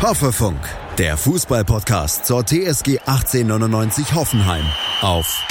[0.00, 0.60] Hoffefunk,
[0.96, 4.64] der Fußballpodcast zur TSG 1899 Hoffenheim
[5.00, 5.44] auf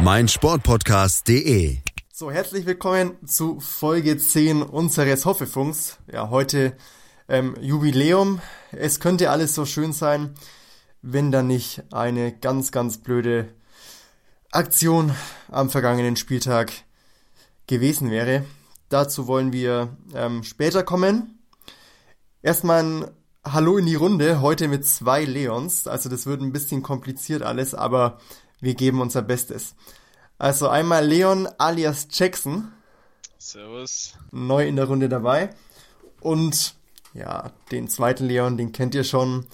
[0.00, 1.78] meinsportpodcast.de.
[2.12, 5.98] So, herzlich willkommen zu Folge 10 unseres Hoffefunks.
[6.12, 6.76] Ja, heute
[7.28, 8.40] ähm, Jubiläum.
[8.72, 10.34] Es könnte alles so schön sein,
[11.00, 13.50] wenn da nicht eine ganz, ganz blöde
[14.50, 15.14] Aktion
[15.48, 16.72] am vergangenen Spieltag
[17.68, 18.44] gewesen wäre.
[18.88, 21.39] Dazu wollen wir ähm, später kommen.
[22.42, 23.10] Erstmal ein
[23.44, 25.86] Hallo in die Runde, heute mit zwei Leons.
[25.86, 28.18] Also das wird ein bisschen kompliziert alles, aber
[28.60, 29.74] wir geben unser Bestes.
[30.38, 32.72] Also einmal Leon alias Jackson.
[33.36, 34.14] Servus.
[34.30, 35.50] Neu in der Runde dabei.
[36.22, 36.76] Und
[37.12, 39.44] ja, den zweiten Leon, den kennt ihr schon.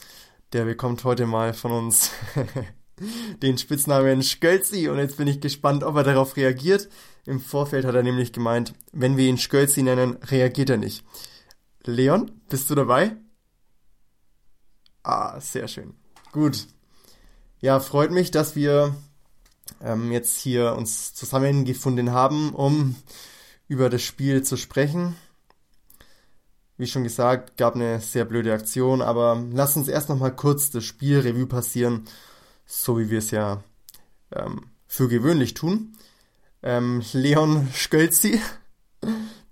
[0.52, 2.12] Der bekommt heute mal von uns
[3.42, 4.88] den Spitznamen Skölzi.
[4.88, 6.88] Und jetzt bin ich gespannt, ob er darauf reagiert.
[7.24, 11.04] Im Vorfeld hat er nämlich gemeint, wenn wir ihn Skölzi nennen, reagiert er nicht.
[11.86, 13.16] Leon, bist du dabei?
[15.02, 15.94] Ah, sehr schön.
[16.32, 16.66] Gut.
[17.60, 18.94] Ja, freut mich, dass wir
[19.80, 22.96] ähm, jetzt hier uns zusammengefunden haben, um
[23.68, 25.16] über das Spiel zu sprechen.
[26.76, 30.70] Wie schon gesagt, gab eine sehr blöde Aktion, aber lass uns erst noch mal kurz
[30.70, 32.04] das Spiel Revue passieren,
[32.66, 33.62] so wie wir es ja
[34.32, 35.96] ähm, für gewöhnlich tun.
[36.62, 38.40] Ähm, Leon Skölzi,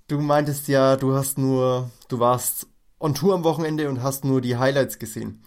[0.09, 2.67] du meintest ja, du hast nur, du warst
[2.99, 5.43] on Tour am Wochenende und hast nur die Highlights gesehen.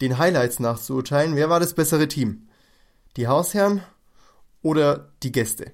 [0.00, 2.48] Den Highlights nachzuurteilen, wer war das bessere Team?
[3.16, 3.82] Die Hausherren
[4.62, 5.72] oder die Gäste?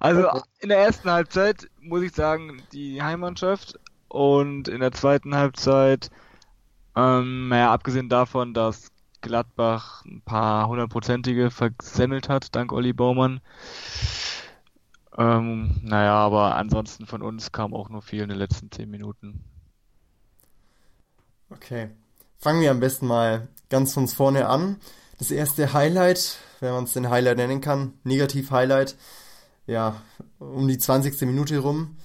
[0.00, 0.26] Also
[0.60, 6.10] in der ersten Halbzeit muss ich sagen, die Heimmannschaft und in der zweiten Halbzeit,
[6.96, 13.40] ähm, naja, abgesehen davon, dass Gladbach ein paar hundertprozentige versemmelt hat, dank Olli Baumann,
[15.20, 19.44] ähm, naja, aber ansonsten von uns kam auch nur viel in den letzten zehn Minuten.
[21.50, 21.90] Okay.
[22.38, 24.76] Fangen wir am besten mal ganz von vorne an.
[25.18, 28.96] Das erste Highlight, wenn man es den Highlight nennen kann, Negativ-Highlight,
[29.66, 30.00] ja,
[30.38, 31.20] um die 20.
[31.22, 31.98] Minute rum.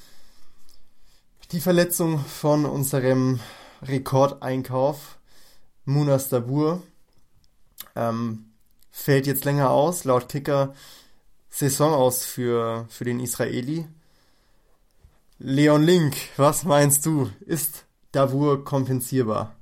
[1.53, 3.39] Die Verletzung von unserem
[3.81, 5.19] Rekordeinkauf,
[5.85, 6.83] Munas Dabur,
[7.95, 8.51] ähm,
[8.91, 10.73] fällt jetzt länger aus, laut Kicker
[11.55, 13.87] Saison aus für, für den Israeli.
[15.39, 17.31] Leon Link, was meinst du?
[17.45, 19.55] Ist Davur kompensierbar?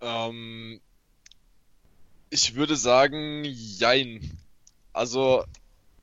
[0.00, 0.80] Ähm,
[2.30, 4.38] ich würde sagen, jein.
[4.94, 5.44] Also,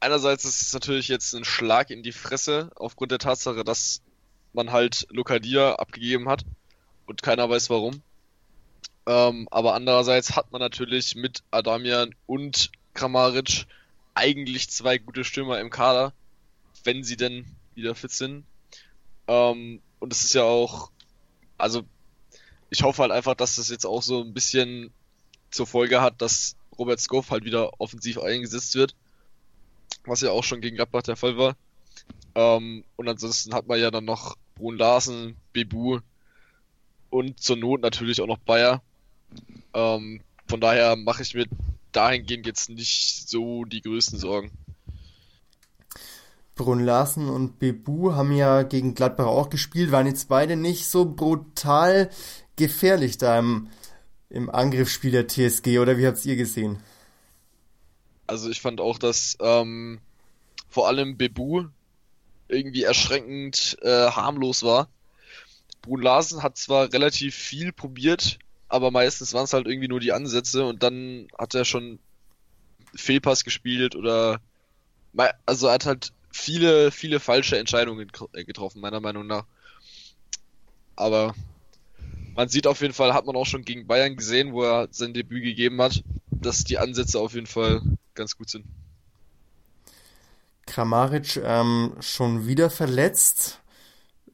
[0.01, 4.03] einerseits ist es natürlich jetzt ein Schlag in die Fresse, aufgrund der Tatsache, dass
[4.53, 6.45] man halt Lokadia abgegeben hat
[7.07, 8.03] und keiner weiß warum.
[9.07, 13.65] Ähm, aber andererseits hat man natürlich mit Adamian und Kramaric
[14.15, 16.13] eigentlich zwei gute Stürmer im Kader,
[16.83, 17.45] wenn sie denn
[17.75, 18.45] wieder fit sind.
[19.27, 20.91] Ähm, und es ist ja auch,
[21.57, 21.83] also
[22.69, 24.91] ich hoffe halt einfach, dass das jetzt auch so ein bisschen
[25.51, 28.95] zur Folge hat, dass Robert Skoff halt wieder offensiv eingesetzt wird,
[30.05, 31.55] was ja auch schon gegen Gladbach der Fall war.
[32.35, 35.99] Ähm, und ansonsten hat man ja dann noch Brun Larsen, Bebu
[37.09, 38.81] und zur Not natürlich auch noch Bayer.
[39.73, 41.45] Ähm, von daher mache ich mir
[41.95, 44.51] dahingehend jetzt nicht so die größten Sorgen.
[46.55, 51.05] Brun Larsen und Bebu haben ja gegen Gladbach auch gespielt, waren jetzt beide nicht so
[51.05, 52.09] brutal
[52.55, 53.69] gefährlich da im,
[54.29, 56.79] im Angriffsspiel der TSG, oder wie habt ihr gesehen?
[58.25, 59.99] Also ich fand auch, dass ähm,
[60.69, 61.65] vor allem Bebu
[62.47, 64.87] irgendwie erschreckend äh, harmlos war.
[65.81, 70.13] Brun Larsen hat zwar relativ viel probiert, aber meistens waren es halt irgendwie nur die
[70.13, 71.99] Ansätze und dann hat er schon
[72.95, 74.39] Fehlpass gespielt oder
[75.45, 79.45] also er hat halt viele, viele falsche Entscheidungen äh, getroffen, meiner Meinung nach.
[80.95, 81.33] Aber
[82.35, 85.13] man sieht auf jeden Fall, hat man auch schon gegen Bayern gesehen, wo er sein
[85.13, 87.81] Debüt gegeben hat, dass die Ansätze auf jeden Fall
[88.13, 88.65] ganz gut sind.
[90.65, 93.61] Kramaric ähm, schon wieder verletzt.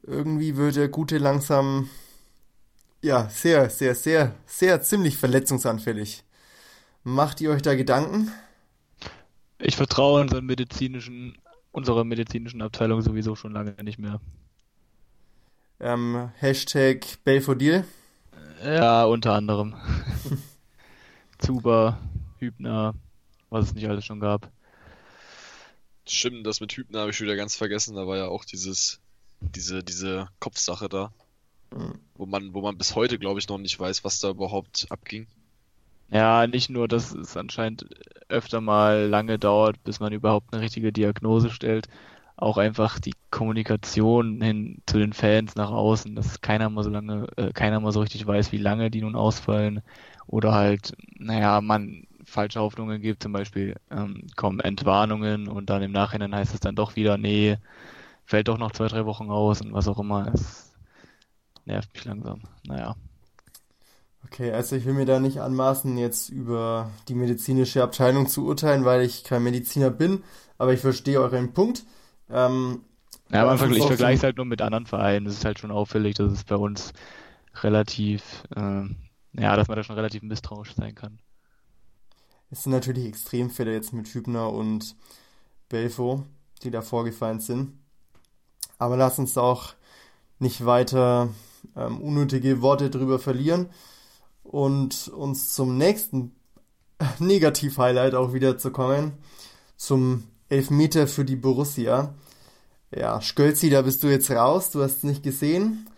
[0.02, 1.88] Irgendwie wird der Gute langsam
[3.02, 6.22] ja, sehr, sehr, sehr, sehr ziemlich verletzungsanfällig.
[7.02, 8.30] Macht ihr euch da Gedanken?
[9.58, 11.36] Ich vertraue unseren medizinischen,
[11.72, 14.20] unserer medizinischen Abteilung sowieso schon lange nicht mehr.
[15.80, 17.84] Ähm, Hashtag Belfodil?
[18.64, 19.74] Ja, unter anderem.
[21.38, 21.98] Zuber,
[22.38, 22.94] Hübner,
[23.50, 24.48] was es nicht alles schon gab.
[26.06, 27.96] Stimmt, das mit Hübner habe ich wieder ganz vergessen.
[27.96, 29.00] Da war ja auch dieses,
[29.40, 31.12] diese, diese Kopfsache da.
[32.14, 35.26] Wo man, wo man bis heute, glaube ich, noch nicht weiß, was da überhaupt abging.
[36.10, 37.86] Ja, nicht nur, dass es anscheinend
[38.28, 41.88] öfter mal lange dauert, bis man überhaupt eine richtige Diagnose stellt,
[42.36, 47.28] auch einfach die Kommunikation hin zu den Fans nach außen, dass keiner mal so lange,
[47.36, 49.80] äh, keiner mal so richtig weiß, wie lange die nun ausfallen.
[50.26, 55.92] Oder halt, naja, man falsche Hoffnungen gibt, zum Beispiel ähm, kommen Entwarnungen und dann im
[55.92, 57.58] Nachhinein heißt es dann doch wieder, nee,
[58.24, 60.30] fällt doch noch zwei, drei Wochen aus und was auch immer.
[60.32, 60.71] Es
[61.64, 62.40] nervt mich langsam.
[62.66, 62.96] Naja.
[64.24, 68.84] Okay, also ich will mir da nicht anmaßen, jetzt über die medizinische Abteilung zu urteilen,
[68.84, 70.22] weil ich kein Mediziner bin,
[70.58, 71.84] aber ich verstehe euren Punkt.
[72.30, 72.84] Ähm,
[73.30, 75.26] ja, aber ich vergleiche es halt nur mit anderen Vereinen.
[75.26, 76.92] Es ist halt schon auffällig, dass es bei uns
[77.62, 78.84] relativ, äh,
[79.32, 81.18] ja, dass man da schon relativ misstrauisch sein kann.
[82.50, 84.96] Es sind natürlich Extremfälle jetzt mit Hübner und
[85.68, 86.26] Belfo,
[86.62, 87.72] die da vorgefallen sind.
[88.78, 89.74] Aber lass uns auch
[90.38, 91.30] nicht weiter
[91.76, 93.68] ähm, unnötige Worte drüber verlieren
[94.42, 96.34] und uns zum nächsten
[97.18, 99.12] Negativ-Highlight auch wieder zu kommen,
[99.76, 102.14] zum Elfmeter für die Borussia.
[102.94, 105.88] Ja, Skölzi, da bist du jetzt raus, du hast es nicht gesehen.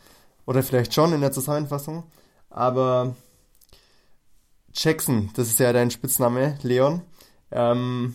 [0.46, 2.04] Oder vielleicht schon in der Zusammenfassung.
[2.50, 3.16] Aber
[4.74, 7.02] Jackson, das ist ja dein Spitzname, Leon.
[7.50, 8.14] Ähm,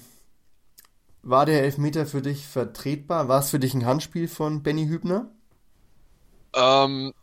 [1.21, 3.27] war der Elfmeter für dich vertretbar?
[3.27, 5.29] War es für dich ein Handspiel von Benny Hübner?
[6.55, 7.13] Ähm,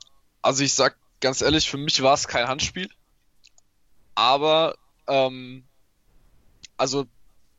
[0.47, 2.89] also ich sag ganz ehrlich, für mich war es kein Handspiel.
[4.15, 4.77] Aber,
[5.09, 5.65] ähm,
[6.77, 7.07] also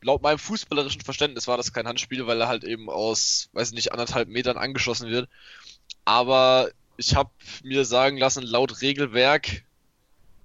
[0.01, 3.91] laut meinem fußballerischen Verständnis war das kein Handspiel, weil er halt eben aus, weiß nicht,
[3.91, 5.27] anderthalb Metern angeschossen wird.
[6.05, 7.29] Aber ich habe
[7.61, 9.65] mir sagen lassen, laut Regelwerk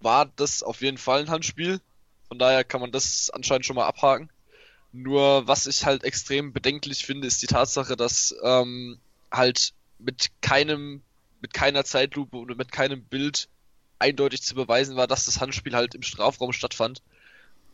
[0.01, 1.81] war das auf jeden Fall ein Handspiel.
[2.27, 4.31] Von daher kann man das anscheinend schon mal abhaken.
[4.91, 8.99] Nur was ich halt extrem bedenklich finde, ist die Tatsache, dass ähm,
[9.31, 11.03] halt mit keinem,
[11.43, 13.49] mit keiner Zeitlupe oder mit keinem Bild
[13.99, 17.03] eindeutig zu beweisen war, dass das Handspiel halt im Strafraum stattfand.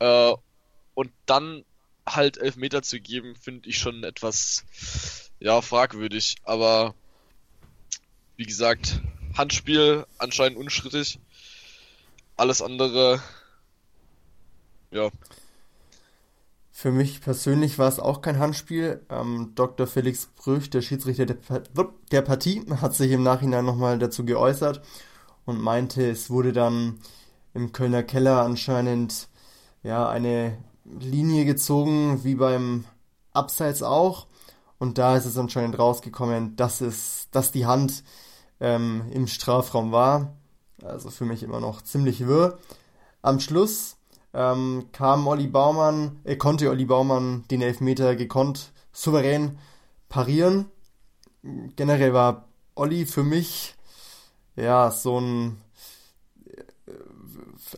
[0.01, 0.33] Äh,
[0.95, 1.65] und dann
[2.07, 4.65] halt Elfmeter zu geben, finde ich schon etwas
[5.39, 6.37] ja fragwürdig.
[6.43, 6.95] Aber
[8.37, 9.01] wie gesagt,
[9.37, 11.21] Handspiel anscheinend unschrittig.
[12.37, 13.23] Alles andere,
[14.91, 15.11] ja.
[16.81, 19.05] Für mich persönlich war es auch kein Handspiel.
[19.11, 19.89] Ähm, Dr.
[19.89, 21.37] Felix Brüch, der Schiedsrichter der,
[22.13, 24.81] der Partie, hat sich im Nachhinein nochmal dazu geäußert
[25.45, 27.01] und meinte, es wurde dann
[27.53, 29.27] im Kölner Keller anscheinend
[29.83, 32.85] ja eine Linie gezogen, wie beim
[33.33, 34.29] Abseits auch.
[34.79, 38.05] Und da ist es anscheinend rausgekommen, dass es, dass die Hand
[38.61, 40.37] ähm, im Strafraum war.
[40.85, 42.57] Also für mich immer noch ziemlich wirr.
[43.21, 43.98] Am Schluss
[44.39, 49.59] ähm, kam Olli Baumann, äh, konnte Olli Baumann den Elfmeter gekonnt souverän
[50.09, 50.67] parieren.
[51.75, 52.45] Generell war
[52.77, 53.75] Olli für mich
[54.55, 55.61] ja so ein
[56.47, 56.63] äh,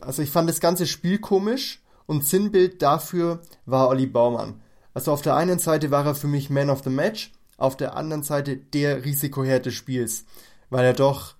[0.01, 4.61] also ich fand das ganze Spiel komisch und Sinnbild dafür war Olli Baumann.
[4.93, 7.95] Also auf der einen Seite war er für mich Man of the Match, auf der
[7.95, 10.25] anderen Seite der Risikoherd des Spiels,
[10.69, 11.33] weil er doch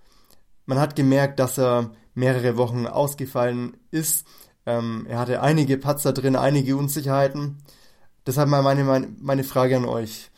[0.65, 4.25] man hat gemerkt, dass er mehrere Wochen ausgefallen ist.
[4.65, 7.57] Ähm, er hatte einige Patzer drin, einige Unsicherheiten.
[8.25, 10.29] Deshalb mal meine, meine, meine Frage an euch.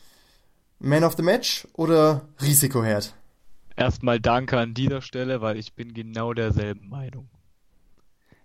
[0.78, 3.14] Man of the Match oder Risikoherd?
[3.76, 7.28] Erstmal danke an dieser Stelle, weil ich bin genau derselben Meinung.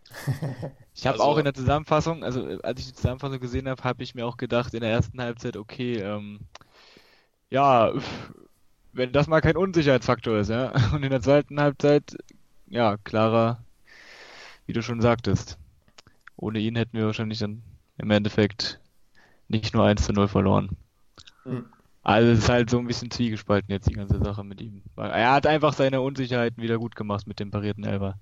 [0.95, 4.03] Ich habe also, auch in der Zusammenfassung, also als ich die Zusammenfassung gesehen habe, habe
[4.03, 6.41] ich mir auch gedacht in der ersten Halbzeit, okay, ähm,
[7.49, 7.93] ja,
[8.91, 10.73] wenn das mal kein Unsicherheitsfaktor ist, ja.
[10.93, 12.17] Und in der zweiten Halbzeit,
[12.67, 13.63] ja, klarer,
[14.65, 15.58] wie du schon sagtest.
[16.39, 17.63] Ohne ihn hätten wir wahrscheinlich dann
[17.97, 18.79] im Endeffekt
[19.47, 20.69] nicht nur 1 zu 0 verloren.
[21.45, 21.65] Mhm.
[22.01, 24.81] Also es ist halt so ein bisschen zwiegespalten jetzt die ganze Sache mit ihm.
[24.95, 28.17] Er hat einfach seine Unsicherheiten wieder gut gemacht mit dem parierten Elber.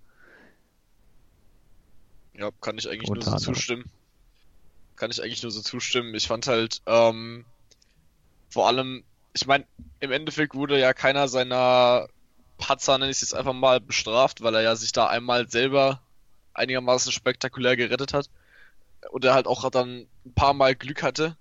[2.33, 3.85] Ja, kann ich eigentlich Unter nur so zustimmen.
[4.95, 6.15] Kann ich eigentlich nur so zustimmen.
[6.15, 7.45] Ich fand halt ähm,
[8.49, 9.65] vor allem ich meine,
[9.99, 12.07] im Endeffekt wurde ja keiner seiner
[12.57, 16.01] Patzer, nenne ich es jetzt einfach mal, bestraft, weil er ja sich da einmal selber
[16.57, 18.29] einigermaßen spektakulär gerettet hat.
[19.11, 21.37] Und er halt auch dann ein paar Mal Glück hatte,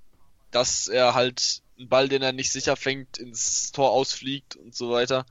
[0.50, 4.90] dass er halt einen Ball, den er nicht sicher fängt, ins Tor ausfliegt und so
[4.90, 5.26] weiter.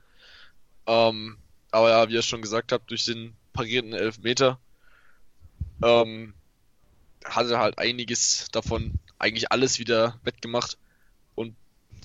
[0.86, 1.38] Ähm,
[1.70, 4.58] aber ja, wie ihr schon gesagt habt, durch den parierten Elfmeter
[5.82, 6.34] ähm,
[7.24, 10.78] hat er halt einiges davon, eigentlich alles wieder wettgemacht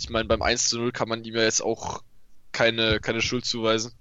[0.01, 2.03] ich meine, beim 1 zu 0 kann man ihm ja jetzt auch
[2.51, 3.93] keine, keine Schuld zuweisen,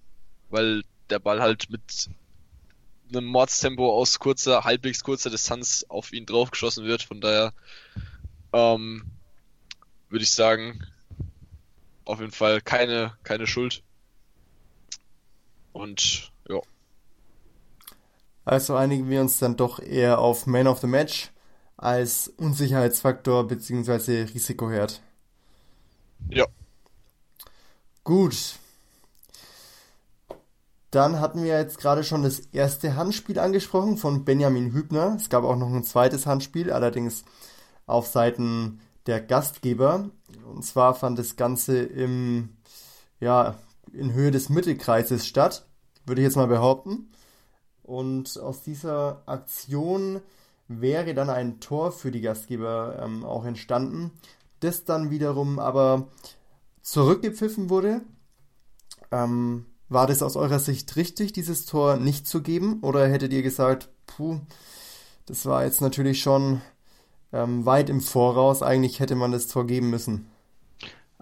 [0.49, 2.08] weil der Ball halt mit
[3.11, 7.02] einem Mordstempo aus kurzer, halbwegs kurzer Distanz auf ihn draufgeschossen wird.
[7.02, 7.52] Von daher
[8.52, 9.05] ähm,
[10.09, 10.85] würde ich sagen,
[12.05, 13.83] auf jeden Fall keine, keine Schuld.
[15.73, 16.61] Und ja.
[18.45, 21.31] Also einigen wir uns dann doch eher auf Man of the Match
[21.76, 24.23] als Unsicherheitsfaktor bzw.
[24.23, 25.00] Risikoherd.
[26.29, 26.47] Ja.
[28.05, 28.60] Gut.
[30.90, 35.16] Dann hatten wir jetzt gerade schon das erste Handspiel angesprochen von Benjamin Hübner.
[35.16, 37.25] Es gab auch noch ein zweites Handspiel, allerdings
[37.87, 40.11] auf Seiten der Gastgeber.
[40.44, 42.56] Und zwar fand das Ganze im,
[43.20, 43.56] ja,
[43.92, 45.66] in Höhe des Mittelkreises statt,
[46.06, 47.11] würde ich jetzt mal behaupten.
[47.82, 50.20] Und aus dieser Aktion
[50.66, 54.12] wäre dann ein Tor für die Gastgeber ähm, auch entstanden,
[54.61, 56.09] das dann wiederum aber
[56.82, 58.02] zurückgepfiffen wurde.
[59.11, 62.78] Ähm, war das aus eurer Sicht richtig, dieses Tor nicht zu geben?
[62.80, 64.40] Oder hättet ihr gesagt, puh,
[65.26, 66.62] das war jetzt natürlich schon
[67.32, 70.26] ähm, weit im Voraus, eigentlich hätte man das Tor geben müssen?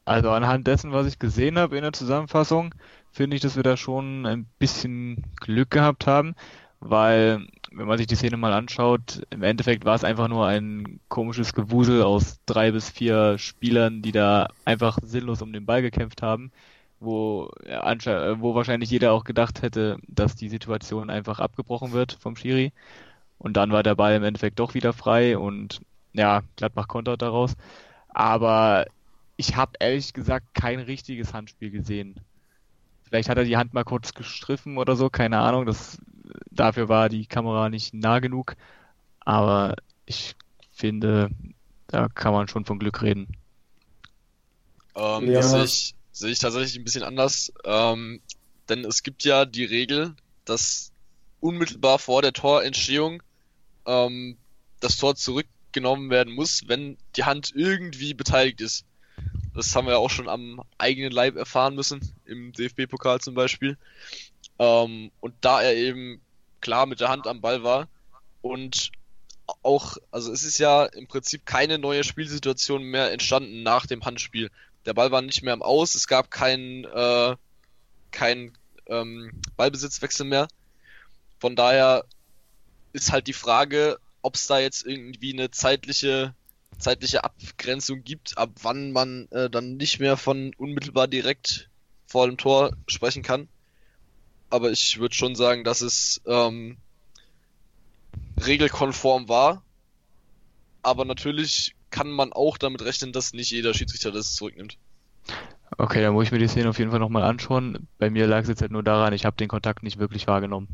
[0.04, 2.74] Also anhand dessen, was ich gesehen habe in der Zusammenfassung,
[3.10, 6.34] finde ich, dass wir da schon ein bisschen Glück gehabt haben,
[6.80, 11.00] weil wenn man sich die Szene mal anschaut, im Endeffekt war es einfach nur ein
[11.08, 16.22] komisches Gewusel aus drei bis vier Spielern, die da einfach sinnlos um den Ball gekämpft
[16.22, 16.50] haben,
[17.00, 22.36] wo, ja, wo wahrscheinlich jeder auch gedacht hätte, dass die Situation einfach abgebrochen wird vom
[22.36, 22.72] Schiri.
[23.38, 25.80] Und dann war der Ball im Endeffekt doch wieder frei und
[26.12, 27.56] ja, Gladbach kontert daraus.
[28.08, 28.86] Aber
[29.36, 32.16] ich habe ehrlich gesagt kein richtiges Handspiel gesehen.
[33.04, 35.64] Vielleicht hat er die Hand mal kurz gestriffen oder so, keine Ahnung.
[35.64, 35.98] Das,
[36.50, 38.56] dafür war die Kamera nicht nah genug.
[39.20, 40.34] Aber ich
[40.72, 41.30] finde,
[41.86, 43.28] da kann man schon von Glück reden.
[44.94, 45.34] Ähm, ja.
[45.34, 47.52] Das sehe ich, sehe ich tatsächlich ein bisschen anders.
[47.64, 48.20] Ähm,
[48.68, 50.92] denn es gibt ja die Regel, dass
[51.40, 53.22] unmittelbar vor der Torentstehung
[53.86, 54.36] ähm,
[54.80, 58.84] das Tor zurückgenommen werden muss, wenn die Hand irgendwie beteiligt ist.
[59.54, 63.76] Das haben wir ja auch schon am eigenen Leib erfahren müssen, im DFB-Pokal zum Beispiel.
[64.58, 66.20] Ähm, und da er eben
[66.60, 67.88] klar mit der Hand am Ball war
[68.42, 68.90] und
[69.62, 74.50] auch, also es ist ja im Prinzip keine neue Spielsituation mehr entstanden nach dem Handspiel.
[74.88, 77.36] Der Ball war nicht mehr am Aus, es gab keinen äh,
[78.10, 80.48] kein, ähm, Ballbesitzwechsel mehr.
[81.38, 82.06] Von daher
[82.94, 86.34] ist halt die Frage, ob es da jetzt irgendwie eine zeitliche
[86.78, 91.68] zeitliche Abgrenzung gibt, ab wann man äh, dann nicht mehr von unmittelbar direkt
[92.06, 93.46] vor dem Tor sprechen kann.
[94.48, 96.78] Aber ich würde schon sagen, dass es ähm,
[98.42, 99.62] regelkonform war.
[100.80, 104.78] Aber natürlich kann man auch damit rechnen, dass nicht jeder Schiedsrichter das zurücknimmt.
[105.76, 107.86] Okay, dann muss ich mir die Szene auf jeden Fall nochmal anschauen.
[107.98, 110.68] Bei mir lag es jetzt halt nur daran, ich habe den Kontakt nicht wirklich wahrgenommen.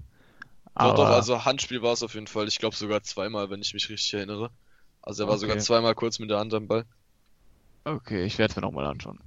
[0.74, 0.90] Aber...
[0.90, 2.48] Doch, doch, also Handspiel war es auf jeden Fall.
[2.48, 4.50] Ich glaube sogar zweimal, wenn ich mich richtig erinnere.
[5.02, 5.42] Also er war okay.
[5.42, 6.84] sogar zweimal kurz mit der Hand am Ball.
[7.84, 9.20] Okay, ich werde es mir nochmal anschauen.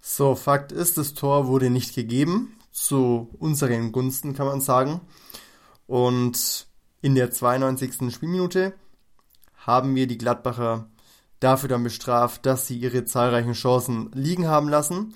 [0.00, 2.56] So, Fakt ist, das Tor wurde nicht gegeben.
[2.70, 5.00] Zu unseren Gunsten kann man sagen.
[5.86, 6.66] Und
[7.02, 8.12] in der 92.
[8.14, 8.74] Spielminute
[9.66, 10.88] haben wir die Gladbacher
[11.40, 15.14] dafür dann bestraft, dass sie ihre zahlreichen Chancen liegen haben lassen.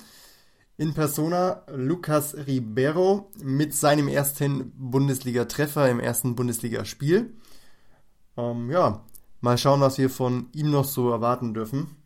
[0.77, 7.35] In Persona Lucas Ribeiro mit seinem ersten Bundesliga-Treffer im ersten Bundesligaspiel.
[8.37, 9.03] Ähm, ja,
[9.41, 11.97] mal schauen, was wir von ihm noch so erwarten dürfen.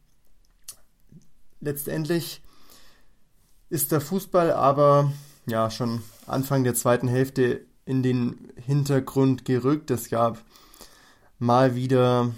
[1.60, 2.42] Letztendlich
[3.70, 5.12] ist der Fußball aber
[5.46, 9.90] ja schon Anfang der zweiten Hälfte in den Hintergrund gerückt.
[9.90, 10.38] Es gab
[11.40, 12.32] mal wieder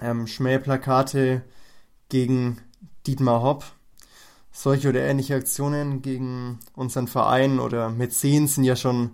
[0.00, 1.42] ähm, Schmähplakate
[2.08, 2.58] gegen
[3.06, 3.64] Dietmar Hopp.
[4.50, 9.12] Solche oder ähnliche Aktionen gegen unseren Verein oder Mäzen sind ja schon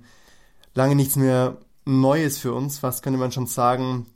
[0.75, 4.07] lange nichts mehr Neues für uns, was könnte man schon sagen.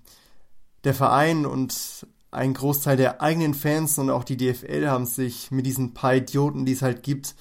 [0.85, 5.67] Der Verein und ein Großteil der eigenen Fans und auch die DFL haben sich mit
[5.67, 7.35] diesen paar Idioten, die es halt gibt,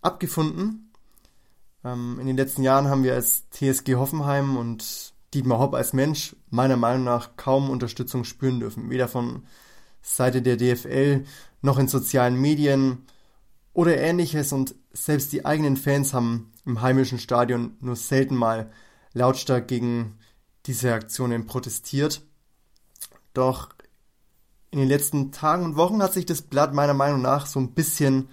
[0.00, 0.92] abgefunden.
[1.84, 6.36] Ähm, in den letzten Jahren haben wir als TSG Hoffenheim und Dietmar Hopp als Mensch
[6.50, 8.90] meiner Meinung nach kaum Unterstützung spüren dürfen.
[8.90, 9.42] Weder von
[10.00, 11.24] Seite der DFL
[11.62, 13.06] noch in sozialen Medien
[13.72, 18.70] oder ähnliches und selbst die eigenen Fans haben im heimischen Stadion nur selten mal
[19.12, 20.18] lautstark gegen
[20.66, 22.22] diese Aktionen protestiert.
[23.32, 23.70] Doch
[24.70, 27.74] in den letzten Tagen und Wochen hat sich das Blatt meiner Meinung nach so ein
[27.74, 28.28] bisschen,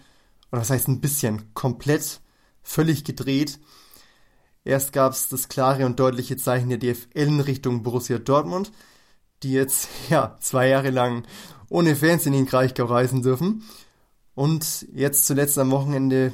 [0.52, 2.22] oder was heißt ein bisschen, komplett
[2.64, 3.60] völlig gedreht.
[4.64, 8.72] Erst gab es das klare und deutliche Zeichen der DFL in Richtung Borussia Dortmund,
[9.44, 11.24] die jetzt ja zwei Jahre lang
[11.70, 13.64] ohne Fans in den Kraichgau reisen dürfen.
[14.36, 16.32] Und jetzt zuletzt am Wochenende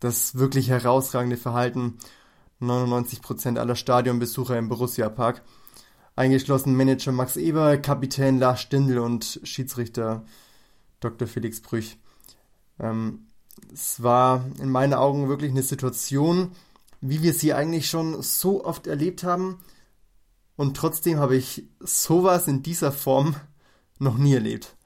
[0.00, 1.98] das wirklich herausragende Verhalten
[2.60, 5.42] 99% aller Stadionbesucher im Borussia Park.
[6.14, 10.24] Eingeschlossen Manager Max Eber, Kapitän Lars Stindl und Schiedsrichter
[11.00, 11.28] Dr.
[11.28, 11.98] Felix Brüch.
[12.78, 13.26] Ähm,
[13.72, 16.52] es war in meinen Augen wirklich eine Situation,
[17.00, 19.58] wie wir sie eigentlich schon so oft erlebt haben.
[20.56, 23.36] Und trotzdem habe ich sowas in dieser Form
[23.98, 24.76] noch nie erlebt.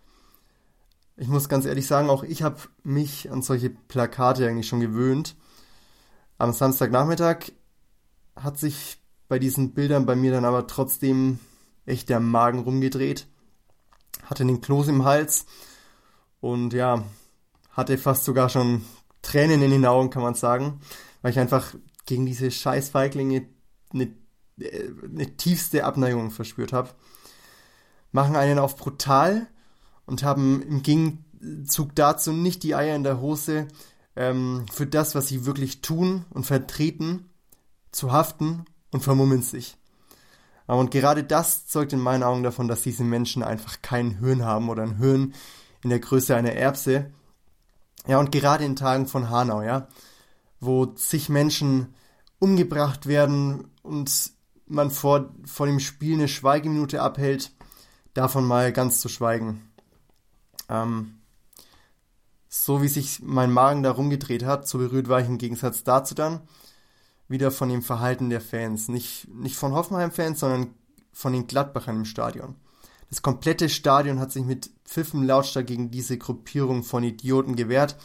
[1.16, 5.36] Ich muss ganz ehrlich sagen, auch ich habe mich an solche Plakate eigentlich schon gewöhnt.
[6.38, 7.52] Am Samstagnachmittag
[8.36, 8.98] hat sich
[9.28, 11.38] bei diesen Bildern bei mir dann aber trotzdem
[11.84, 13.26] echt der Magen rumgedreht.
[14.24, 15.44] Hatte den Kloß im Hals
[16.40, 17.04] und ja,
[17.70, 18.82] hatte fast sogar schon
[19.22, 20.80] Tränen in den Augen, kann man sagen,
[21.20, 21.74] weil ich einfach
[22.06, 23.46] gegen diese Scheißfeiglinge
[23.92, 24.12] eine,
[24.58, 26.90] eine tiefste Abneigung verspürt habe.
[28.12, 29.46] Machen einen auf brutal
[30.06, 33.68] und haben im Gegenzug dazu nicht die Eier in der Hose,
[34.16, 37.30] ähm, für das, was sie wirklich tun und vertreten,
[37.92, 39.76] zu haften und vermummen sich.
[40.66, 44.68] Und gerade das zeugt in meinen Augen davon, dass diese Menschen einfach kein Hirn haben
[44.68, 45.34] oder ein Hirn
[45.82, 47.10] in der Größe einer Erbse.
[48.06, 49.88] Ja, und gerade in Tagen von Hanau, ja,
[50.60, 51.94] wo zig Menschen
[52.38, 54.32] umgebracht werden und
[54.66, 57.52] man vor, vor dem Spiel eine Schweigeminute abhält,
[58.14, 59.70] davon mal ganz zu schweigen.
[60.68, 61.18] Ähm,
[62.48, 66.14] so wie sich mein Magen da rumgedreht hat, so berührt war ich im Gegensatz dazu
[66.14, 66.40] dann
[67.28, 68.88] wieder von dem Verhalten der Fans.
[68.88, 70.74] Nicht, nicht von Hoffenheim-Fans, sondern
[71.12, 72.56] von den Gladbachern im Stadion.
[73.08, 77.96] Das komplette Stadion hat sich mit Pfiffen lautstark gegen diese Gruppierung von Idioten gewehrt,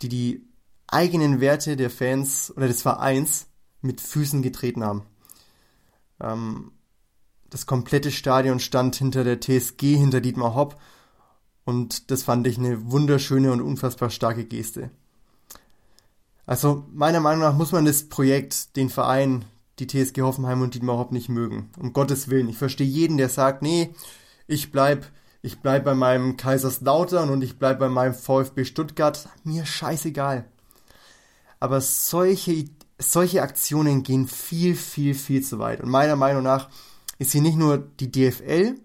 [0.00, 0.48] die die
[0.86, 3.46] eigenen Werte der Fans oder des Vereins
[3.80, 5.02] mit Füßen getreten haben.
[6.20, 6.72] Ähm,
[7.50, 10.80] das komplette Stadion stand hinter der TSG, hinter Dietmar Hopp
[11.64, 14.90] und das fand ich eine wunderschöne und unfassbar starke Geste.
[16.46, 19.44] Also meiner Meinung nach muss man das Projekt, den Verein,
[19.78, 21.70] die TSG Hoffenheim und Dietmar Hopp nicht mögen.
[21.78, 22.48] Um Gottes Willen.
[22.48, 23.94] Ich verstehe jeden, der sagt, nee,
[24.46, 25.06] ich bleib,
[25.40, 29.28] ich bleib bei meinem Kaiserslautern und ich bleib bei meinem VfB Stuttgart.
[29.42, 30.44] Mir scheißegal.
[31.64, 32.66] Aber solche,
[32.98, 35.80] solche Aktionen gehen viel, viel, viel zu weit.
[35.80, 36.68] Und meiner Meinung nach
[37.18, 38.78] ist hier nicht nur die DFL,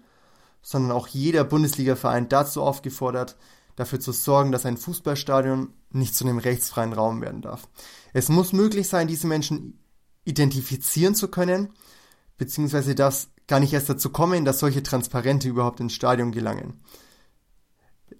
[0.62, 3.36] sondern auch jeder Bundesliga-Verein dazu aufgefordert,
[3.76, 7.68] dafür zu sorgen, dass ein Fußballstadion nicht zu einem rechtsfreien Raum werden darf.
[8.14, 9.78] Es muss möglich sein, diese Menschen
[10.24, 11.74] identifizieren zu können,
[12.38, 16.80] beziehungsweise das gar nicht erst dazu kommen, dass solche Transparente überhaupt ins Stadion gelangen.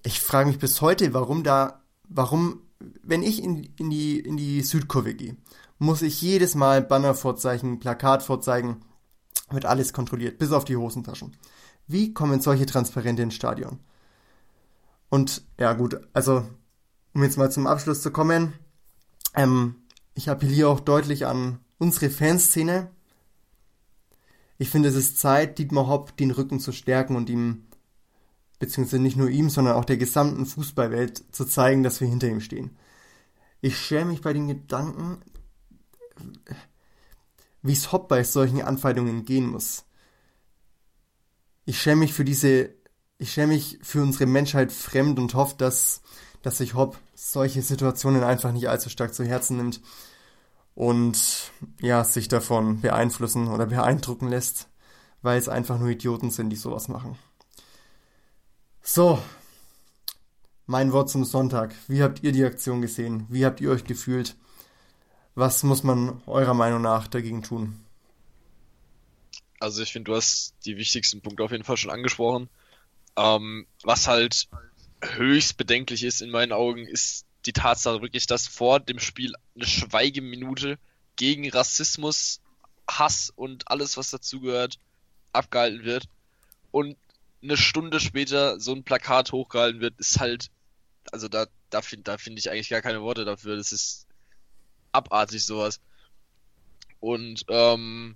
[0.04, 4.62] Ich frage mich bis heute, warum da, warum, wenn ich in, in, die, in die
[4.62, 5.38] Südkurve gehe,
[5.78, 8.82] muss ich jedes Mal Banner vorzeigen, Plakat vorzeigen,
[9.50, 11.36] wird alles kontrolliert, bis auf die Hosentaschen.
[11.88, 13.80] Wie kommen solche Transparente ins Stadion?
[15.10, 16.48] Und ja gut, also
[17.14, 18.54] um jetzt mal zum Abschluss zu kommen,
[19.34, 19.76] ähm,
[20.14, 22.92] ich appelliere auch deutlich an unsere Fanszene.
[24.58, 27.64] Ich finde, es ist Zeit, Dietmar Hopp den Rücken zu stärken und ihm,
[28.60, 32.42] beziehungsweise nicht nur ihm, sondern auch der gesamten Fußballwelt zu zeigen, dass wir hinter ihm
[32.42, 32.78] stehen.
[33.62, 35.20] Ich schäme mich bei den Gedanken,
[37.62, 39.86] wie es Hopp bei solchen Anfeindungen gehen muss.
[41.66, 42.70] Ich schäme mich für diese,
[43.18, 46.02] ich schäme mich für unsere Menschheit fremd und hoffe, dass
[46.42, 49.82] dass sich Hopp solche Situationen einfach nicht allzu stark zu Herzen nimmt
[50.76, 54.70] und ja, sich davon beeinflussen oder beeindrucken lässt,
[55.22, 57.18] weil es einfach nur Idioten sind, die sowas machen.
[58.82, 59.22] So,
[60.66, 61.76] mein Wort zum Sonntag.
[61.88, 63.26] Wie habt ihr die Aktion gesehen?
[63.30, 64.36] Wie habt ihr euch gefühlt?
[65.36, 67.84] Was muss man eurer Meinung nach dagegen tun?
[69.60, 72.50] Also ich finde, du hast die wichtigsten Punkte auf jeden Fall schon angesprochen.
[73.16, 74.48] Ähm, was halt
[75.02, 79.66] höchst bedenklich ist in meinen Augen, ist die Tatsache wirklich, dass vor dem Spiel eine
[79.66, 80.78] Schweigeminute
[81.16, 82.42] gegen Rassismus,
[82.90, 84.80] Hass und alles, was dazugehört,
[85.34, 86.06] abgehalten wird.
[86.72, 86.98] Und
[87.42, 90.50] eine Stunde später so ein Plakat hochgehalten wird, ist halt,
[91.12, 93.56] also da, da finde da find ich eigentlich gar keine Worte dafür.
[93.56, 94.08] Das ist
[94.92, 95.80] abartig sowas.
[97.00, 98.16] Und ähm,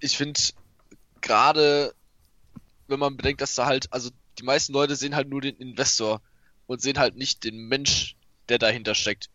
[0.00, 0.40] ich finde
[1.20, 1.94] gerade,
[2.88, 6.20] wenn man bedenkt, dass da halt, also die meisten Leute sehen halt nur den Investor
[6.66, 8.16] und sehen halt nicht den Mensch,
[8.48, 9.30] der dahinter steckt.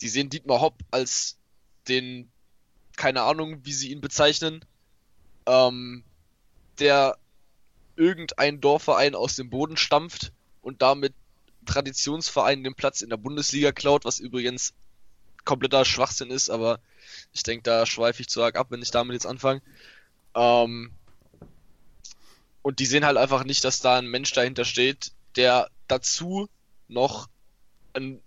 [0.00, 1.38] Die sehen Dietmar Hopp als
[1.88, 2.30] den,
[2.96, 4.64] keine Ahnung, wie sie ihn bezeichnen,
[5.46, 6.04] ähm,
[6.78, 7.16] der
[7.96, 10.32] irgendein Dorfverein aus dem Boden stampft
[10.62, 11.14] und damit
[11.66, 14.74] Traditionsvereinen den Platz in der Bundesliga klaut, was übrigens
[15.44, 16.80] kompletter Schwachsinn ist, aber
[17.32, 19.62] ich denke, da schweife ich zu arg ab, wenn ich damit jetzt anfange.
[20.34, 20.92] Ähm,
[22.62, 26.48] und die sehen halt einfach nicht, dass da ein Mensch dahinter steht, der dazu
[26.88, 27.28] noch
[27.92, 28.20] ein,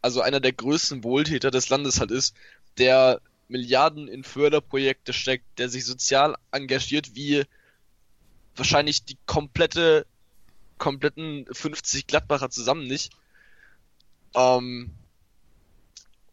[0.00, 2.34] also einer der größten Wohltäter des Landes halt ist,
[2.78, 7.44] der Milliarden in Förderprojekte steckt, der sich sozial engagiert, wie
[8.56, 10.06] wahrscheinlich die komplette,
[10.78, 13.12] kompletten 50 Gladbacher zusammen nicht.
[14.34, 14.90] Ähm,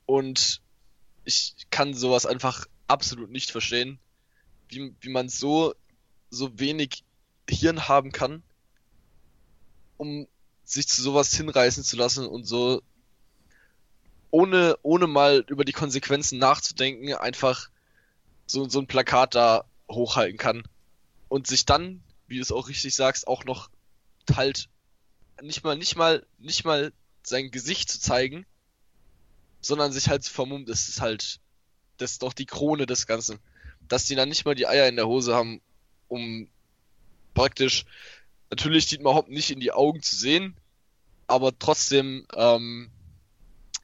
[0.05, 0.61] und
[1.25, 3.99] ich kann sowas einfach absolut nicht verstehen,
[4.69, 5.73] wie, wie man so,
[6.29, 7.03] so wenig
[7.49, 8.43] Hirn haben kann,
[9.97, 10.27] um
[10.63, 12.81] sich zu sowas hinreißen zu lassen und so
[14.31, 17.69] ohne, ohne mal über die Konsequenzen nachzudenken, einfach
[18.45, 20.63] so, so ein Plakat da hochhalten kann.
[21.29, 23.69] Und sich dann, wie du es auch richtig sagst, auch noch
[24.35, 24.69] halt
[25.41, 26.91] nicht mal, nicht mal, nicht mal
[27.23, 28.45] sein Gesicht zu zeigen,
[29.61, 31.39] sondern sich halt vermummt, das ist halt,
[31.97, 33.39] das ist doch die Krone des Ganzen.
[33.87, 35.61] Dass die dann nicht mal die Eier in der Hose haben,
[36.07, 36.49] um
[37.33, 37.85] praktisch
[38.49, 40.55] natürlich Dietmar Hopp nicht in die Augen zu sehen,
[41.27, 42.89] aber trotzdem, ähm,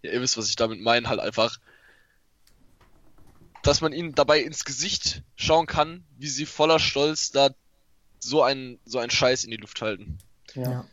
[0.02, 1.60] ja, ihr wisst, was ich damit meine, halt einfach,
[3.62, 7.50] dass man ihnen dabei ins Gesicht schauen kann, wie sie voller Stolz da
[8.24, 10.18] so einen, so einen Scheiß in die Luft halten.
[10.56, 10.86] Ja.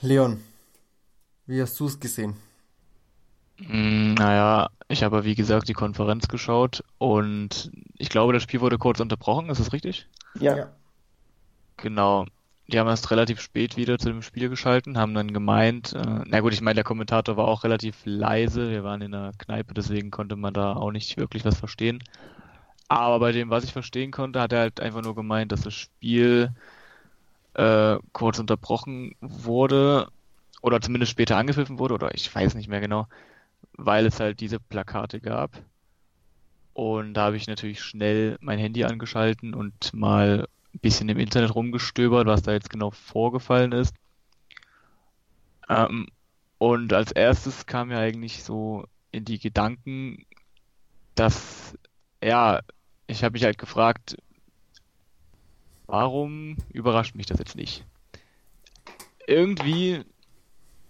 [0.00, 0.42] Leon,
[1.46, 2.36] wie hast du es gesehen?
[3.58, 8.78] Mm, Naja, ich habe wie gesagt die Konferenz geschaut und ich glaube, das Spiel wurde
[8.78, 10.06] kurz unterbrochen, ist das richtig?
[10.38, 10.72] Ja.
[11.78, 12.26] Genau.
[12.68, 16.40] Die haben erst relativ spät wieder zu dem Spiel geschalten, haben dann gemeint, äh, na
[16.40, 20.10] gut, ich meine, der Kommentator war auch relativ leise, wir waren in der Kneipe, deswegen
[20.10, 22.02] konnte man da auch nicht wirklich was verstehen.
[22.88, 25.74] Aber bei dem, was ich verstehen konnte, hat er halt einfach nur gemeint, dass das
[25.74, 26.52] Spiel
[27.54, 30.08] äh, kurz unterbrochen wurde
[30.62, 33.06] oder zumindest später angepfiffen wurde oder ich weiß nicht mehr genau,
[33.74, 35.50] weil es halt diese Plakate gab.
[36.74, 41.54] Und da habe ich natürlich schnell mein Handy angeschalten und mal ein bisschen im Internet
[41.54, 43.94] rumgestöbert, was da jetzt genau vorgefallen ist.
[45.68, 46.06] Ähm,
[46.58, 50.24] und als erstes kam mir eigentlich so in die Gedanken,
[51.14, 51.76] dass,
[52.22, 52.60] ja,
[53.06, 54.16] ich habe mich halt gefragt,
[55.86, 57.84] warum überrascht mich das jetzt nicht?
[59.26, 60.04] Irgendwie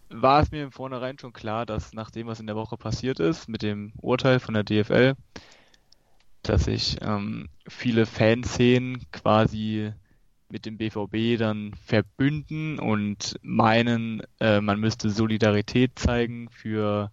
[0.08, 3.20] war es mir im Vornherein schon klar, dass nach dem, was in der Woche passiert
[3.20, 5.14] ist, mit dem Urteil von der DFL,
[6.48, 9.92] dass sich ähm, viele Fanszenen quasi
[10.48, 17.10] mit dem BVB dann verbünden und meinen, äh, man müsste Solidarität zeigen für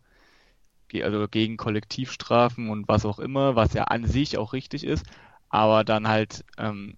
[1.01, 5.03] also gegen Kollektivstrafen und was auch immer, was ja an sich auch richtig ist,
[5.49, 6.97] aber dann halt ähm,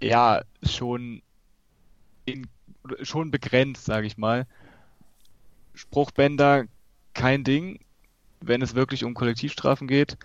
[0.00, 1.20] ja schon
[2.26, 2.46] in,
[3.02, 4.46] schon begrenzt, sage ich mal.
[5.74, 6.66] Spruchbänder
[7.12, 7.80] kein Ding,
[8.40, 10.16] wenn es wirklich um Kollektivstrafen geht,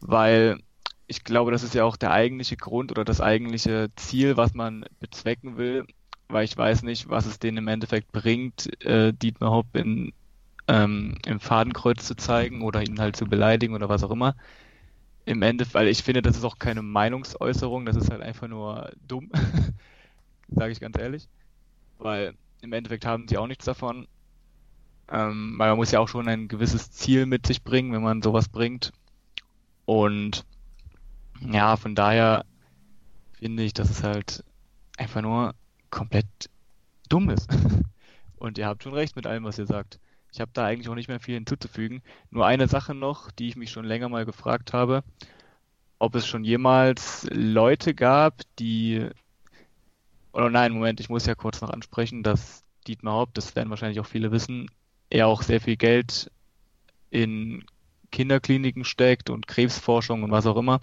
[0.00, 0.58] weil
[1.06, 4.84] ich glaube, das ist ja auch der eigentliche Grund oder das eigentliche Ziel, was man
[5.00, 5.86] bezwecken will,
[6.28, 10.12] weil ich weiß nicht, was es denen im Endeffekt bringt, äh, Dietmar Hopp in,
[10.68, 14.36] ähm, im Fadenkreuz zu zeigen oder ihn halt zu beleidigen oder was auch immer.
[15.26, 18.90] Im Endeffekt, weil ich finde, das ist auch keine Meinungsäußerung, das ist halt einfach nur
[19.06, 19.30] dumm,
[20.48, 21.28] sage ich ganz ehrlich,
[21.98, 24.06] weil im Endeffekt haben sie auch nichts davon.
[25.10, 28.22] Ähm, weil man muss ja auch schon ein gewisses Ziel mit sich bringen, wenn man
[28.22, 28.92] sowas bringt.
[29.90, 30.46] Und
[31.40, 32.44] ja, von daher
[33.32, 34.44] finde ich, dass es halt
[34.96, 35.56] einfach nur
[35.90, 36.28] komplett
[37.08, 37.50] dumm ist.
[38.36, 39.98] Und ihr habt schon recht mit allem, was ihr sagt.
[40.32, 42.02] Ich habe da eigentlich auch nicht mehr viel hinzuzufügen.
[42.30, 45.02] Nur eine Sache noch, die ich mich schon länger mal gefragt habe,
[45.98, 49.08] ob es schon jemals Leute gab, die
[50.32, 53.98] oder nein, Moment, ich muss ja kurz noch ansprechen, dass Dietmar Hopp, das werden wahrscheinlich
[53.98, 54.70] auch viele wissen,
[55.10, 56.30] er auch sehr viel Geld
[57.10, 57.64] in
[58.10, 60.80] Kinderkliniken steckt und Krebsforschung und was auch immer.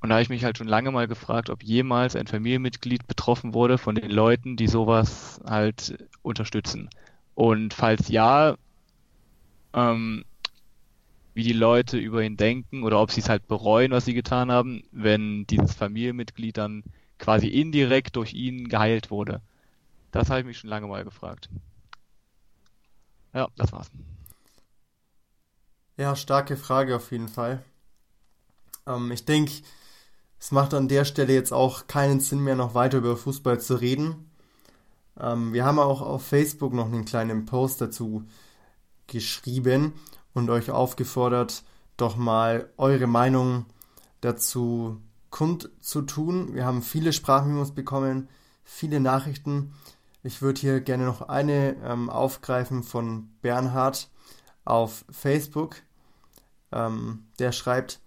[0.00, 3.54] Und da habe ich mich halt schon lange mal gefragt, ob jemals ein Familienmitglied betroffen
[3.54, 6.90] wurde von den Leuten, die sowas halt unterstützen.
[7.34, 8.56] Und falls ja,
[9.72, 10.24] ähm,
[11.34, 14.52] wie die Leute über ihn denken oder ob sie es halt bereuen, was sie getan
[14.52, 16.84] haben, wenn dieses Familienmitglied dann
[17.18, 19.40] quasi indirekt durch ihn geheilt wurde.
[20.12, 21.48] Das habe ich mich schon lange mal gefragt.
[23.32, 23.90] Ja, das war's.
[25.96, 27.62] Ja, starke Frage auf jeden Fall.
[28.86, 29.52] Ähm, ich denke,
[30.40, 33.76] es macht an der Stelle jetzt auch keinen Sinn mehr, noch weiter über Fußball zu
[33.76, 34.28] reden.
[35.18, 38.24] Ähm, wir haben auch auf Facebook noch einen kleinen Post dazu
[39.06, 39.92] geschrieben
[40.32, 41.62] und euch aufgefordert,
[41.96, 43.66] doch mal eure Meinung
[44.20, 46.54] dazu kundzutun.
[46.54, 48.28] Wir haben viele Sprachmemos bekommen,
[48.64, 49.74] viele Nachrichten.
[50.24, 54.10] Ich würde hier gerne noch eine ähm, aufgreifen von Bernhard
[54.64, 55.76] auf Facebook.
[56.72, 58.00] Ähm, der schreibt,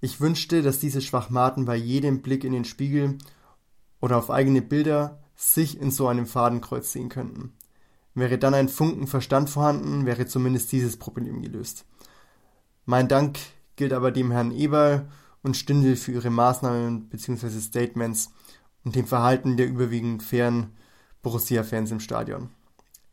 [0.00, 3.18] ich wünschte, dass diese Schwachmaten bei jedem Blick in den Spiegel
[4.00, 7.54] oder auf eigene Bilder sich in so einem Fadenkreuz sehen könnten.
[8.14, 11.84] Wäre dann ein Funken Verstand vorhanden, wäre zumindest dieses Problem gelöst.
[12.84, 13.38] Mein Dank
[13.76, 15.08] gilt aber dem Herrn Eberl
[15.42, 17.60] und Stindl für ihre Maßnahmen bzw.
[17.60, 18.30] Statements
[18.84, 20.74] und dem Verhalten der überwiegend fairen
[21.22, 22.50] Borussia-Fans im Stadion.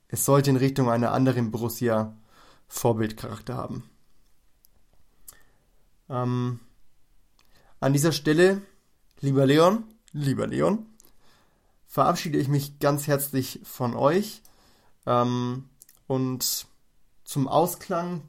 [0.08, 2.16] Es sollte in Richtung einer anderen Borussia
[2.72, 3.84] Vorbildcharakter haben.
[6.10, 6.62] Ähm,
[7.82, 8.62] An dieser Stelle,
[9.20, 10.86] lieber Leon, lieber Leon,
[11.86, 14.42] verabschiede ich mich ganz herzlich von euch
[15.06, 15.70] ähm,
[16.08, 16.66] und
[17.26, 18.24] zum Ausklang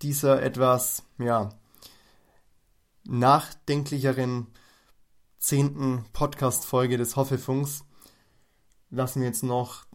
[0.00, 1.50] dieser etwas, ja,
[3.04, 4.46] nachdenklicheren
[5.38, 7.84] zehnten Podcast-Folge des Hoffefunks
[8.90, 9.86] lassen wir jetzt noch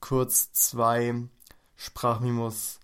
[0.00, 1.28] kurz zwei
[1.76, 2.80] Sprachmimos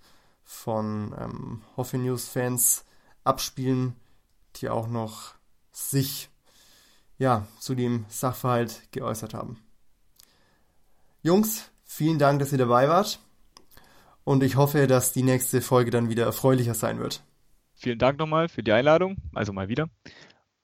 [0.55, 2.85] von ähm, Hoffe News Fans
[3.25, 3.97] abspielen,
[4.57, 5.35] die auch noch
[5.73, 6.31] sich
[7.19, 9.59] ja zu dem Sachverhalt geäußert haben.
[11.23, 13.19] Jungs, vielen Dank, dass ihr dabei wart
[14.25, 17.23] und ich hoffe, dass die nächste Folge dann wieder erfreulicher sein wird.
[17.75, 19.91] Vielen Dank nochmal für die Einladung, also mal wieder.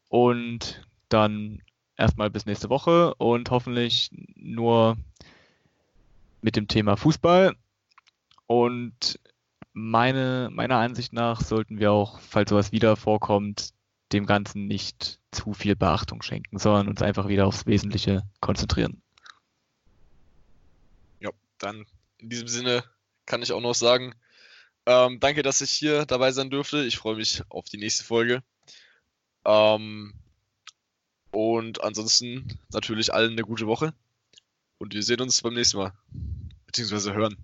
[0.08, 1.62] Und dann
[1.96, 4.96] erstmal bis nächste Woche und hoffentlich nur
[6.40, 7.54] mit dem Thema Fußball.
[8.46, 9.20] Und
[9.72, 13.72] meine, meiner Ansicht nach sollten wir auch, falls sowas wieder vorkommt,
[14.12, 19.02] dem Ganzen nicht zu viel Beachtung schenken, sondern uns einfach wieder aufs Wesentliche konzentrieren.
[21.20, 21.86] Ja, dann
[22.18, 22.82] in diesem Sinne
[23.26, 24.14] kann ich auch noch sagen,
[24.86, 26.84] ähm, danke, dass ich hier dabei sein durfte.
[26.84, 28.42] Ich freue mich auf die nächste Folge.
[29.44, 30.14] Ähm,
[31.30, 33.94] und ansonsten natürlich allen eine gute Woche.
[34.78, 35.92] Und wir sehen uns beim nächsten Mal.
[36.66, 37.36] Beziehungsweise hören.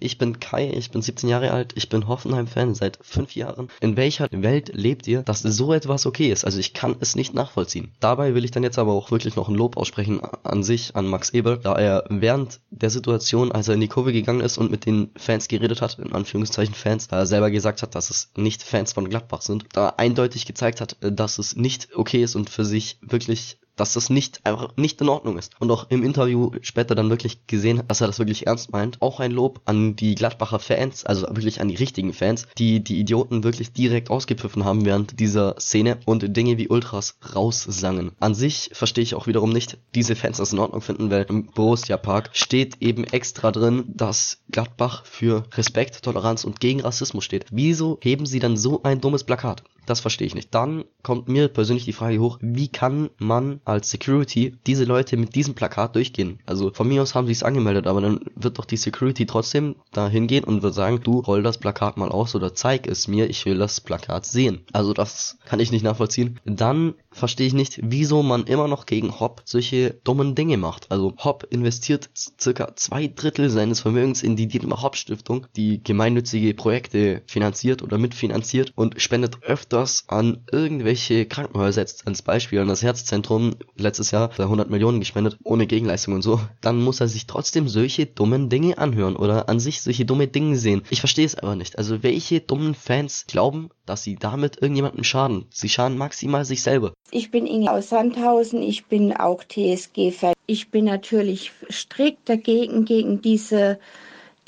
[0.00, 3.68] Ich bin Kai, ich bin 17 Jahre alt, ich bin Hoffenheim-Fan seit fünf Jahren.
[3.80, 6.44] In welcher Welt lebt ihr, dass so etwas okay ist?
[6.44, 7.92] Also ich kann es nicht nachvollziehen.
[8.00, 11.06] Dabei will ich dann jetzt aber auch wirklich noch ein Lob aussprechen an sich, an
[11.06, 14.70] Max Eber, da er während der Situation, als er in die Kurve gegangen ist und
[14.70, 18.30] mit den Fans geredet hat, in Anführungszeichen Fans, da er selber gesagt hat, dass es
[18.36, 22.48] nicht Fans von Gladbach sind, da eindeutig gezeigt hat, dass es nicht okay ist und
[22.48, 25.52] für sich wirklich dass das nicht einfach nicht in Ordnung ist.
[25.58, 29.00] Und auch im Interview später dann wirklich gesehen, dass er das wirklich ernst meint.
[29.00, 33.00] Auch ein Lob an die Gladbacher Fans, also wirklich an die richtigen Fans, die die
[33.00, 38.12] Idioten wirklich direkt ausgepfiffen haben während dieser Szene und Dinge wie Ultras raussangen.
[38.20, 41.46] An sich verstehe ich auch wiederum nicht, diese Fans das in Ordnung finden, weil im
[41.46, 47.46] Borussia Park steht eben extra drin, dass Gladbach für Respekt, Toleranz und gegen Rassismus steht.
[47.50, 49.62] Wieso heben sie dann so ein dummes Plakat?
[49.86, 50.54] Das verstehe ich nicht.
[50.54, 55.34] Dann kommt mir persönlich die Frage hoch, wie kann man als Security diese Leute mit
[55.34, 56.38] diesem Plakat durchgehen?
[56.46, 59.76] Also von mir aus haben sie es angemeldet, aber dann wird doch die Security trotzdem
[59.92, 63.28] da hingehen und wird sagen, du roll das Plakat mal aus oder zeig es mir,
[63.28, 64.60] ich will das Plakat sehen.
[64.72, 66.38] Also das kann ich nicht nachvollziehen.
[66.44, 70.90] Dann verstehe ich nicht, wieso man immer noch gegen Hopp solche dummen Dinge macht.
[70.90, 76.54] Also Hopp investiert circa zwei Drittel seines Vermögens in die Dietmar Hopp Stiftung, die gemeinnützige
[76.54, 79.38] Projekte finanziert oder mitfinanziert und spendet
[79.70, 84.98] öfters an irgendwelche Krankenhäuser, jetzt als Beispiel an das Herzzentrum letztes Jahr da 100 Millionen
[84.98, 86.40] gespendet, ohne Gegenleistung und so.
[86.60, 90.56] Dann muss er sich trotzdem solche dummen Dinge anhören oder an sich solche dumme Dinge
[90.56, 90.82] sehen.
[90.90, 91.78] Ich verstehe es aber nicht.
[91.78, 95.46] Also welche dummen Fans glauben, dass sie damit irgendjemandem schaden?
[95.50, 96.92] Sie schaden maximal sich selber.
[97.12, 100.34] Ich bin Inge aus Sandhausen, ich bin auch TSG-Fan.
[100.46, 103.78] Ich bin natürlich strikt dagegen, gegen diese,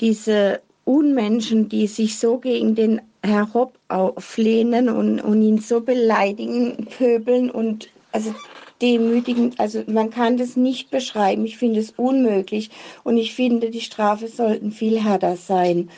[0.01, 6.87] diese Unmenschen, die sich so gegen den Herr Hopp auflehnen und, und ihn so beleidigen,
[6.97, 8.33] pöbeln und also
[8.81, 9.55] demütigen.
[9.57, 11.45] Also man kann das nicht beschreiben.
[11.45, 12.69] Ich finde es unmöglich
[13.03, 15.89] und ich finde, die Strafe sollten viel härter sein.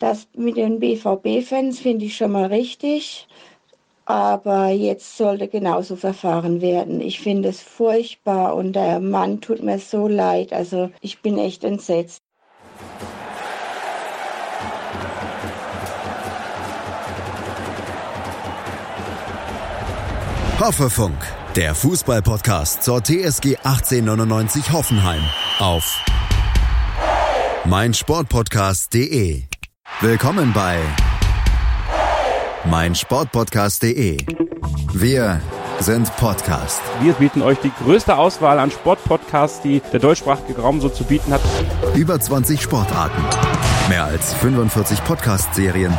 [0.00, 3.28] Das mit den BVB-Fans finde ich schon mal richtig.
[4.06, 7.00] Aber jetzt sollte genauso verfahren werden.
[7.00, 10.52] Ich finde es furchtbar und der Mann tut mir so leid.
[10.52, 12.23] Also ich bin echt entsetzt.
[20.60, 21.16] Hoffefunk,
[21.56, 25.20] der Fußballpodcast zur TSG 1899 Hoffenheim
[25.58, 26.00] auf
[27.64, 29.42] meinsportpodcast.de.
[30.00, 30.78] Willkommen bei
[32.70, 34.18] meinsportpodcast.de.
[34.92, 35.40] Wir
[35.80, 36.80] sind Podcast.
[37.00, 41.32] Wir bieten euch die größte Auswahl an Sportpodcasts, die der deutschsprachige Raum so zu bieten
[41.32, 41.40] hat.
[41.96, 43.22] Über 20 Sportarten,
[43.88, 45.98] mehr als 45 Podcast-Serien,